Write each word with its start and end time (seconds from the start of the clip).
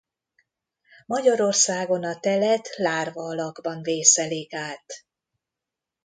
Magyarországon 1.05 2.03
a 2.03 2.19
telet 2.19 2.69
lárva 2.75 3.21
alakban 3.23 3.81
vészelik 3.81 4.53
át. 4.53 5.05